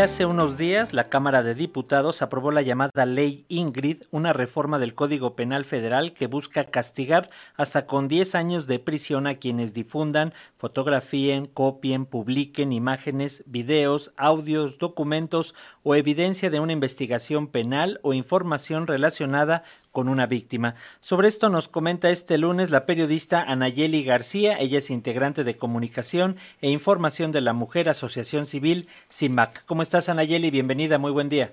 Hace 0.00 0.26
unos 0.26 0.58
días 0.58 0.92
la 0.92 1.04
Cámara 1.04 1.42
de 1.42 1.54
Diputados 1.54 2.20
aprobó 2.20 2.52
la 2.52 2.62
llamada 2.62 3.06
Ley 3.06 3.46
Ingrid, 3.48 4.02
una 4.10 4.32
reforma 4.32 4.78
del 4.78 4.94
Código 4.94 5.34
Penal 5.34 5.64
Federal 5.64 6.12
que 6.12 6.26
busca 6.26 6.66
castigar 6.66 7.30
hasta 7.56 7.86
con 7.86 8.06
10 8.06 8.34
años 8.34 8.66
de 8.66 8.78
prisión 8.78 9.26
a 9.26 9.36
quienes 9.36 9.72
difundan, 9.72 10.34
fotografíen, 10.58 11.46
copien, 11.46 12.04
publiquen 12.04 12.72
imágenes, 12.72 13.42
videos, 13.46 14.12
audios, 14.16 14.78
documentos 14.78 15.54
o 15.82 15.94
evidencia 15.94 16.50
de 16.50 16.60
una 16.60 16.72
investigación 16.72 17.48
penal 17.48 17.98
o 18.02 18.12
información 18.12 18.86
relacionada 18.86 19.64
con 19.96 20.10
una 20.10 20.26
víctima. 20.26 20.74
Sobre 21.00 21.26
esto 21.26 21.48
nos 21.48 21.68
comenta 21.68 22.10
este 22.10 22.36
lunes 22.36 22.70
la 22.70 22.84
periodista 22.84 23.40
Anayeli 23.40 24.04
García. 24.04 24.58
Ella 24.60 24.76
es 24.76 24.90
integrante 24.90 25.42
de 25.42 25.56
Comunicación 25.56 26.36
e 26.60 26.68
Información 26.68 27.32
de 27.32 27.40
la 27.40 27.54
Mujer 27.54 27.88
Asociación 27.88 28.44
Civil 28.44 28.88
CIMAC. 29.10 29.64
¿Cómo 29.64 29.80
estás, 29.80 30.10
Anayeli? 30.10 30.50
Bienvenida, 30.50 30.98
muy 30.98 31.12
buen 31.12 31.30
día. 31.30 31.52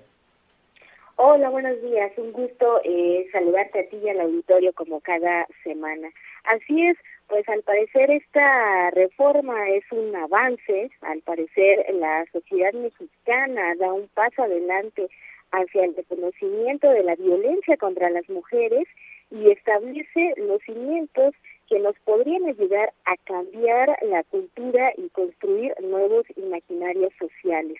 Hola, 1.16 1.48
buenos 1.48 1.80
días. 1.80 2.12
Un 2.18 2.32
gusto 2.32 2.82
eh, 2.84 3.26
saludarte 3.32 3.80
a 3.80 3.88
ti 3.88 3.96
y 4.04 4.10
al 4.10 4.20
auditorio 4.20 4.74
como 4.74 5.00
cada 5.00 5.46
semana. 5.62 6.10
Así 6.44 6.86
es, 6.86 6.98
pues 7.28 7.48
al 7.48 7.62
parecer 7.62 8.10
esta 8.10 8.90
reforma 8.90 9.70
es 9.70 9.84
un 9.90 10.14
avance, 10.16 10.90
al 11.00 11.22
parecer 11.22 11.86
la 11.94 12.26
sociedad 12.30 12.74
mexicana 12.74 13.74
da 13.78 13.90
un 13.90 14.06
paso 14.08 14.42
adelante 14.42 15.08
hacia 15.54 15.84
el 15.84 15.94
reconocimiento 15.96 16.88
de 16.90 17.04
la 17.04 17.14
violencia 17.16 17.76
contra 17.76 18.10
las 18.10 18.28
mujeres 18.28 18.86
y 19.30 19.50
establece 19.50 20.34
los 20.36 20.62
cimientos 20.62 21.34
que 21.68 21.78
nos 21.78 21.98
podrían 22.00 22.44
ayudar 22.46 22.92
a 23.04 23.16
cambiar 23.24 23.96
la 24.02 24.22
cultura 24.24 24.92
y 24.96 25.08
construir 25.10 25.74
nuevos 25.80 26.26
imaginarios 26.36 27.12
sociales. 27.18 27.78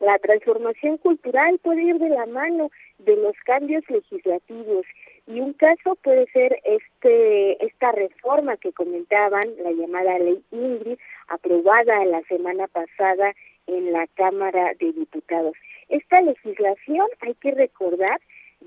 La 0.00 0.18
transformación 0.18 0.96
cultural 0.96 1.58
puede 1.58 1.82
ir 1.82 1.98
de 1.98 2.08
la 2.08 2.24
mano 2.24 2.70
de 2.98 3.16
los 3.16 3.36
cambios 3.44 3.84
legislativos 3.90 4.86
y 5.26 5.40
un 5.40 5.52
caso 5.52 5.94
puede 6.02 6.26
ser 6.32 6.58
este 6.64 7.64
esta 7.64 7.92
reforma 7.92 8.56
que 8.56 8.72
comentaban, 8.72 9.44
la 9.62 9.72
llamada 9.72 10.18
ley 10.18 10.42
Ingrid, 10.52 10.98
aprobada 11.28 12.02
la 12.06 12.22
semana 12.22 12.66
pasada 12.68 13.34
en 13.70 13.92
la 13.92 14.06
Cámara 14.08 14.72
de 14.78 14.92
Diputados. 14.92 15.54
Esta 15.88 16.20
legislación, 16.20 17.06
hay 17.20 17.34
que 17.34 17.52
recordar, 17.52 18.20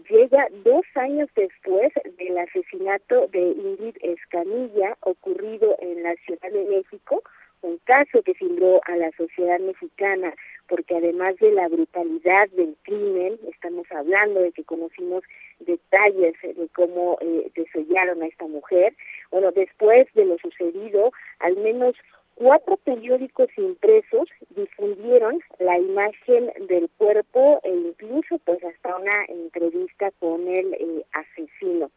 llega 0.09 0.47
dos 0.63 0.85
años 0.95 1.29
después 1.35 1.91
del 2.17 2.37
asesinato 2.37 3.27
de 3.27 3.41
Ingrid 3.41 3.95
Escamilla 4.01 4.97
ocurrido 5.01 5.75
en 5.79 6.03
la 6.03 6.15
Ciudad 6.25 6.51
de 6.51 6.65
México, 6.65 7.21
un 7.61 7.77
caso 7.85 8.21
que 8.23 8.33
cimbró 8.33 8.81
a 8.85 8.95
la 8.97 9.11
sociedad 9.11 9.59
mexicana, 9.59 10.33
porque 10.67 10.97
además 10.97 11.37
de 11.37 11.51
la 11.51 11.67
brutalidad 11.69 12.49
del 12.49 12.75
crimen, 12.83 13.39
estamos 13.49 13.89
hablando 13.91 14.41
de 14.41 14.51
que 14.51 14.63
conocimos 14.63 15.23
detalles 15.59 16.33
de 16.41 16.67
cómo 16.75 17.17
eh, 17.21 17.51
desollaron 17.55 18.21
a 18.21 18.27
esta 18.27 18.47
mujer. 18.47 18.93
Bueno, 19.31 19.51
después 19.51 20.07
de 20.13 20.25
lo 20.25 20.37
sucedido, 20.39 21.11
al 21.39 21.55
menos 21.57 21.95
cuatro 22.35 22.77
periódicos 22.77 23.49
impresos 23.57 24.29
difundieron 24.49 25.39
la 25.59 25.77
imagen 25.77 26.51
del 26.67 26.89
cuerpo 26.97 27.59
e 27.63 27.69
incluso 27.69 28.39
pues 28.45 28.63
hasta 28.63 28.95
una 28.97 29.25
entrevista 29.25 30.11
con 30.19 30.47
el 30.47 30.73
eh, 30.73 31.05
asesino. 31.13 31.91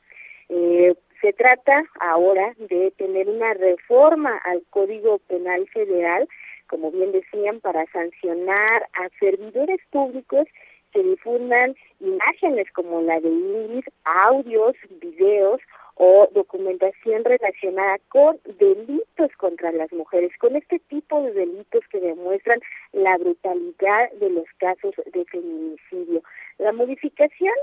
Eh, 0.48 0.94
se 1.20 1.32
trata 1.32 1.84
ahora 2.00 2.54
de 2.58 2.92
tener 2.92 3.28
una 3.28 3.54
reforma 3.54 4.36
al 4.44 4.62
Código 4.70 5.18
Penal 5.26 5.66
Federal, 5.68 6.28
como 6.68 6.90
bien 6.90 7.12
decían, 7.12 7.60
para 7.60 7.86
sancionar 7.86 8.88
a 8.92 9.08
servidores 9.18 9.80
públicos 9.90 10.46
que 10.92 11.02
difundan 11.02 11.74
imágenes 12.00 12.70
como 12.72 13.00
la 13.02 13.18
de 13.20 13.28
Iris, 13.28 13.84
audios, 14.04 14.76
videos 15.00 15.60
o 15.94 16.28
documentación 16.32 17.24
relacionada 17.24 17.98
con 18.08 18.38
delitos 18.58 19.05
contra 19.38 19.72
las 19.72 19.92
mujeres, 19.92 20.30
con 20.38 20.56
este 20.56 20.78
tipo 20.78 21.22
de 21.22 21.32
delitos 21.32 21.82
que 21.90 22.00
demuestran 22.00 22.60
la 22.92 23.16
brutalidad 23.16 24.10
de 24.20 24.30
los 24.30 24.44
casos 24.58 24.94
de 25.12 25.24
feminicidio. 25.24 26.22
La 26.58 26.72
modificación 26.72 27.54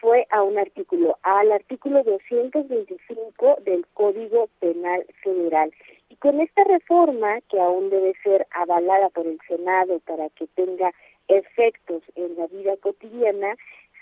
fue 0.00 0.26
a 0.30 0.42
un 0.42 0.58
artículo, 0.58 1.18
al 1.22 1.52
artículo 1.52 2.02
225 2.04 3.58
del 3.64 3.84
Código 3.92 4.48
Penal 4.60 5.04
Federal. 5.22 5.72
Y 6.08 6.16
con 6.16 6.40
esta 6.40 6.64
reforma, 6.64 7.40
que 7.50 7.60
aún 7.60 7.90
debe 7.90 8.14
ser 8.22 8.46
avalada 8.52 9.08
por 9.10 9.26
el 9.26 9.38
Senado 9.46 10.00
para 10.06 10.28
que 10.30 10.46
tenga 10.54 10.92
efectos 11.28 12.02
en 12.14 12.36
la 12.36 12.46
vida 12.46 12.76
cotidiana, 12.78 13.56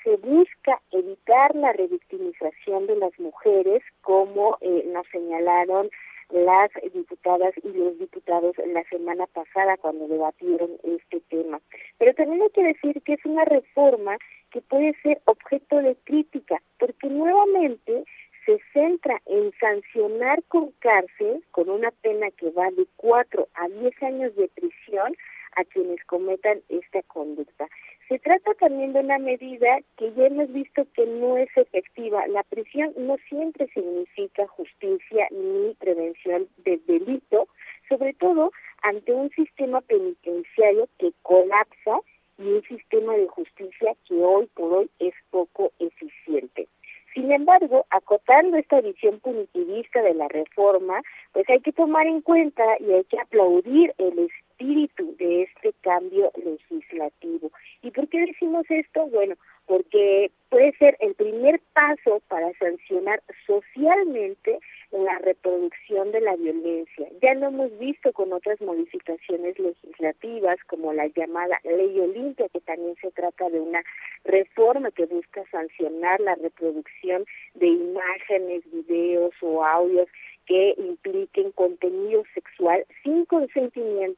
se 0.05 0.17
busca 0.17 0.81
evitar 0.93 1.55
la 1.57 1.73
revictimización 1.73 2.87
de 2.87 2.97
las 2.97 3.19
mujeres, 3.19 3.83
como 4.03 4.57
eh, 4.61 4.85
nos 4.93 5.07
señalaron 5.09 5.91
las 6.31 6.71
diputadas 6.93 7.55
y 7.63 7.69
los 7.69 7.99
diputados 7.99 8.57
la 8.67 8.85
semana 8.85 9.27
pasada 9.27 9.77
cuando 9.79 10.09
debatieron 10.09 10.71
este 10.85 11.21
tema. 11.29 11.61
Pero 11.99 12.15
también 12.15 12.43
hay 12.43 12.51
que 12.51 12.65
decir 12.65 13.03
que 13.03 13.15
es 13.15 13.25
una 13.25 13.45
reforma 13.45 14.17
que 14.51 14.61
puede 14.63 14.95
ser 15.03 15.21
objeto 15.25 15.77
de 15.77 15.97
crítica, 16.05 16.61
porque 16.79 17.09
nuevamente 17.09 18.05
se 18.47 18.59
centra 18.73 19.21
en 19.27 19.53
sancionar 19.61 20.43
con 20.45 20.71
cárcel, 20.79 21.45
con 21.51 21.69
una 21.69 21.91
pena 21.91 22.31
que 22.31 22.51
va 22.51 22.71
de 22.71 22.87
cuatro 22.97 23.47
a 23.55 23.69
diez 23.69 24.03
años 24.03 24.35
de 24.37 24.49
prisión, 24.49 25.15
a 25.59 25.65
quienes 25.65 26.03
cometan 26.05 26.61
esta 26.69 27.03
conducta. 27.03 27.67
Se 28.09 28.19
trata 28.21 28.55
también 28.55 28.93
de 28.93 29.01
una 29.01 29.19
medida 29.19 29.81
que 29.97 30.13
ya 30.15 30.27
hemos 30.27 30.51
visto 30.53 30.87
que 30.95 31.05
no 31.05 31.37
es 31.37 31.49
efectiva. 31.57 32.27
La 32.29 32.43
prisión 32.45 32.95
no 32.97 33.17
siempre 33.29 33.67
significa 33.75 34.47
justicia 34.47 35.29
ni 35.31 35.75
prevención 35.75 36.49
del 36.65 36.81
delito, 36.87 37.49
sobre 37.89 38.15
todo 38.15 38.53
ante 38.83 39.13
un 39.13 39.31
sistema 39.31 39.81
penitenciario 39.83 40.89
que 40.99 41.13
colapsa 41.23 42.01
y 42.39 42.45
un 42.45 42.63
sistema 42.63 43.15
de 43.15 43.27
justicia 43.27 43.95
que 44.07 44.15
hoy 44.15 44.47
por 44.55 44.73
hoy 44.73 44.91
es 45.01 45.15
poco 45.31 45.73
eficiente. 45.81 46.69
Sin 47.13 47.33
embargo, 47.33 47.85
acotando 47.91 48.57
esta 48.57 48.81
visión 48.81 49.19
punitivista 49.19 50.03
de 50.03 50.15
la 50.15 50.29
reforma, 50.29 51.03
pues 51.33 51.49
hay 51.51 51.61
que 51.61 51.73
tomar 51.73 52.07
en 52.07 52.21
cuenta 52.21 52.63
y 52.79 52.93
hay 52.93 53.05
que 53.05 53.19
aplaudir 53.19 53.93
el 53.99 54.19
espíritu 54.59 55.15
de 55.19 55.43
este 55.43 55.73
cambio 55.83 56.31
legislativo. 56.37 57.51
¿Y 57.83 57.91
por 57.91 58.09
qué 58.09 58.27
decimos 58.27 58.67
esto? 58.69 59.07
Bueno, 59.07 59.37
porque 59.67 60.31
puede 60.49 60.73
ser 60.79 60.97
el 61.01 61.15
primer 61.15 61.61
paso 61.75 62.21
para 62.29 62.53
sancionar 62.59 63.23
socialmente 63.47 64.59
la 64.91 65.19
reproducción 65.19 66.11
de 66.13 66.23
la 66.23 66.35
violencia. 66.37 67.07
Ya 67.21 67.35
lo 67.35 67.49
hemos 67.49 67.79
visto 67.79 68.13
con 68.13 68.33
otras 68.33 68.59
modificaciones 68.63 69.59
legislativas, 69.59 70.57
como 70.67 70.95
la 70.95 71.07
llamada 71.09 71.61
Ley 71.65 72.01
Olimpia, 72.01 72.49
que 72.49 72.61
también 72.61 72.97
se 73.01 73.11
trata 73.11 73.51
de 73.51 73.61
una 73.61 73.83
reforma 74.25 74.91
que 74.91 75.05
busca 75.05 75.45
sancionar 75.51 76.19
la 76.21 76.35
reproducción 76.37 77.27
de 77.55 77.67
imágenes, 77.67 78.63
videos 78.73 79.35
o 79.43 79.63
audios 79.63 80.09
que 80.49 80.75
impliquen 80.79 81.53
contenido 81.53 82.25
sexual 82.33 82.85
sin 83.03 83.27
consentimiento 83.27 84.18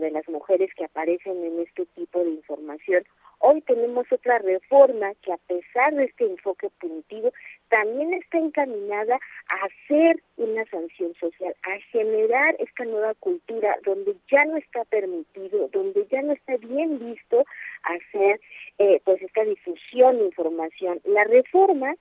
de 0.00 0.10
las 0.10 0.28
mujeres 0.28 0.70
que 0.74 0.84
aparecen 0.84 1.44
en 1.44 1.60
este 1.60 1.86
tipo 1.94 2.22
de 2.22 2.30
información. 2.30 3.04
Hoy 3.38 3.60
tenemos 3.62 4.10
otra 4.10 4.38
reforma 4.38 5.12
que 5.22 5.32
a 5.32 5.36
pesar 5.36 5.94
de 5.94 6.04
este 6.04 6.24
enfoque 6.24 6.70
punitivo 6.80 7.32
también 7.68 8.14
está 8.14 8.38
encaminada 8.38 9.18
a 9.48 9.66
hacer 9.66 10.22
una 10.36 10.64
sanción 10.66 11.14
social, 11.14 11.54
a 11.62 11.78
generar 11.90 12.56
esta 12.58 12.84
nueva 12.84 13.14
cultura 13.14 13.76
donde 13.84 14.14
ya 14.30 14.44
no 14.46 14.56
está 14.56 14.84
permitido, 14.84 15.68
donde 15.68 16.06
ya 16.10 16.22
no 16.22 16.32
está 16.32 16.56
bien 16.56 16.98
visto 16.98 17.44
hacer 17.82 18.40
eh, 18.78 19.00
pues 19.04 19.20
esta 19.20 19.44
difusión 19.44 20.18
de 20.18 20.26
información. 20.26 21.00
La 21.04 21.24
reforma 21.24 21.94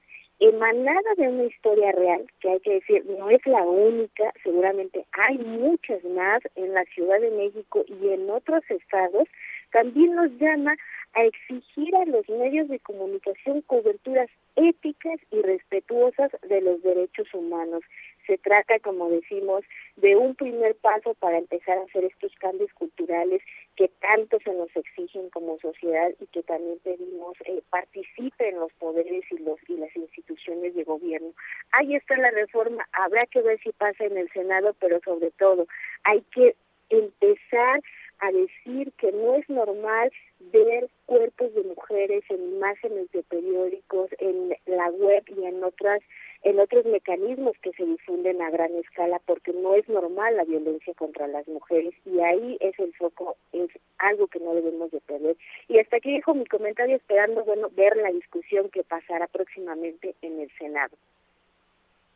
emanada 0.43 1.09
de 1.15 1.29
una 1.29 1.43
historia 1.45 1.93
real, 1.93 2.25
que 2.41 2.49
hay 2.49 2.59
que 2.59 2.73
decir, 2.73 3.05
no 3.05 3.29
es 3.29 3.45
la 3.45 3.61
única, 3.63 4.33
seguramente 4.43 5.05
hay 5.13 5.37
muchas 5.37 6.03
más 6.03 6.41
en 6.55 6.73
la 6.73 6.83
Ciudad 6.93 7.21
de 7.21 7.31
México 7.31 7.85
y 7.87 8.09
en 8.09 8.29
otros 8.29 8.61
estados, 8.69 9.29
también 9.71 10.15
nos 10.15 10.29
llama 10.39 10.75
a 11.13 11.23
exigir 11.23 11.95
a 11.95 12.05
los 12.05 12.27
medios 12.27 12.67
de 12.67 12.79
comunicación 12.79 13.61
coberturas 13.61 14.29
éticas 14.57 15.19
y 15.31 15.41
respetuosas 15.41 16.31
de 16.47 16.61
los 16.61 16.81
derechos 16.83 17.33
humanos. 17.33 17.81
Se 18.27 18.37
trata, 18.37 18.79
como 18.79 19.09
decimos, 19.09 19.63
de 19.95 20.15
un 20.17 20.35
primer 20.35 20.75
paso 20.75 21.13
para 21.15 21.37
empezar 21.37 21.77
a 21.77 21.83
hacer 21.83 22.03
estos 22.03 22.33
cambios 22.35 22.71
culturales 22.73 23.41
que 23.75 23.87
tanto 23.99 24.39
se 24.39 24.53
nos 24.53 24.75
exigen 24.75 25.29
como 25.29 25.57
sociedad 25.59 26.11
y 26.19 26.25
que 26.27 26.43
también 26.43 26.79
pedimos 26.83 27.35
eh, 27.45 27.61
participen 27.69 28.59
los 28.59 28.71
poderes 28.73 29.23
y 29.31 29.37
los 29.39 29.59
y 29.67 29.77
las 29.77 29.95
instituciones 29.95 30.75
de 30.75 30.83
gobierno. 30.83 31.33
Ahí 31.71 31.95
está 31.95 32.15
la 32.17 32.31
reforma, 32.31 32.87
habrá 32.93 33.25
que 33.25 33.41
ver 33.41 33.59
si 33.61 33.71
pasa 33.71 34.03
en 34.05 34.17
el 34.17 34.29
Senado, 34.31 34.75
pero 34.79 34.99
sobre 35.03 35.31
todo 35.31 35.67
hay 36.03 36.21
que 36.33 36.55
empezar 36.89 37.81
a 38.19 38.31
decir 38.31 38.91
que 38.97 39.11
no 39.11 39.35
es 39.35 39.49
normal 39.49 40.11
ver 40.51 40.87
cuerpos 41.05 41.53
de 41.53 41.63
mujeres 41.63 42.23
en 42.29 42.55
imágenes 42.55 43.11
de 43.11 43.23
periódicos, 43.23 44.09
en 44.19 44.55
la 44.65 44.89
web 44.91 45.23
y 45.27 45.45
en 45.45 45.63
otras 45.63 46.01
en 46.43 46.59
otros 46.59 46.85
mecanismos 46.85 47.55
que 47.61 47.71
se 47.71 47.85
difunden 47.85 48.41
a 48.41 48.49
gran 48.49 48.75
escala 48.75 49.19
porque 49.25 49.53
no 49.53 49.75
es 49.75 49.87
normal 49.87 50.35
la 50.37 50.43
violencia 50.43 50.93
contra 50.95 51.27
las 51.27 51.47
mujeres 51.47 51.93
y 52.05 52.19
ahí 52.19 52.57
es 52.59 52.77
el 52.79 52.93
foco, 52.93 53.37
es 53.53 53.69
algo 53.97 54.27
que 54.27 54.39
no 54.39 54.53
debemos 54.53 54.91
de 54.91 54.99
perder. 55.01 55.37
Y 55.69 55.79
hasta 55.79 55.97
aquí 55.97 56.13
dejo 56.13 56.33
mi 56.33 56.45
comentario 56.45 56.95
esperando 56.95 57.43
bueno 57.45 57.69
ver 57.71 57.95
la 57.97 58.11
discusión 58.11 58.69
que 58.69 58.83
pasará 58.83 59.27
próximamente 59.27 60.15
en 60.21 60.41
el 60.41 60.51
Senado. 60.57 60.95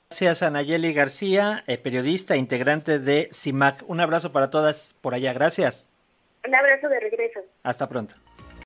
Gracias 0.10 0.42
a 0.42 0.50
Nayeli 0.50 0.94
García, 0.94 1.64
eh, 1.68 1.78
periodista 1.78 2.38
integrante 2.38 3.00
de 3.00 3.30
CIMAC. 3.34 3.84
Un 3.88 4.00
abrazo 4.00 4.32
para 4.32 4.50
todas 4.50 4.96
por 5.02 5.14
allá. 5.14 5.34
Gracias. 5.34 5.90
Un 6.48 6.56
abrazo 6.56 6.88
de 6.88 7.00
regreso. 7.00 7.42
Hasta 7.64 7.90
pronto. 7.90 8.16